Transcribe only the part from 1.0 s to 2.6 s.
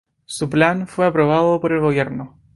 aprobado por el gobierno.